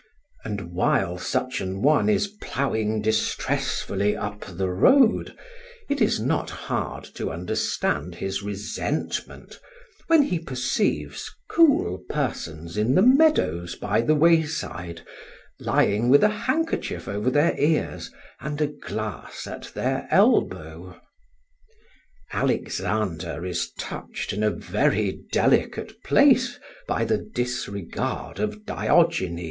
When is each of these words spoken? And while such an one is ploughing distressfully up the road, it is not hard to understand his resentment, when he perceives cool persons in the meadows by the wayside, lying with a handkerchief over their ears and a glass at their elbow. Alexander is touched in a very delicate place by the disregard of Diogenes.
And 0.43 0.71
while 0.73 1.19
such 1.19 1.61
an 1.61 1.83
one 1.83 2.09
is 2.09 2.25
ploughing 2.41 3.03
distressfully 3.03 4.17
up 4.17 4.43
the 4.57 4.71
road, 4.71 5.37
it 5.89 6.01
is 6.01 6.19
not 6.19 6.49
hard 6.49 7.03
to 7.13 7.31
understand 7.31 8.15
his 8.15 8.41
resentment, 8.41 9.59
when 10.07 10.23
he 10.23 10.39
perceives 10.39 11.29
cool 11.51 11.99
persons 12.09 12.77
in 12.77 12.95
the 12.95 13.03
meadows 13.03 13.75
by 13.75 14.01
the 14.01 14.15
wayside, 14.15 15.01
lying 15.59 16.09
with 16.09 16.23
a 16.23 16.29
handkerchief 16.29 17.07
over 17.07 17.29
their 17.29 17.55
ears 17.59 18.09
and 18.39 18.59
a 18.59 18.65
glass 18.65 19.45
at 19.45 19.65
their 19.75 20.07
elbow. 20.09 20.99
Alexander 22.33 23.45
is 23.45 23.69
touched 23.77 24.33
in 24.33 24.41
a 24.41 24.49
very 24.49 25.21
delicate 25.31 26.01
place 26.03 26.59
by 26.87 27.05
the 27.05 27.19
disregard 27.19 28.39
of 28.39 28.65
Diogenes. 28.65 29.39